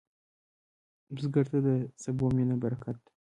بزګر 1.13 1.45
ته 1.51 1.59
د 1.65 1.69
سبو 2.03 2.25
مینه 2.35 2.55
برکت 2.63 2.97
ده 3.03 3.11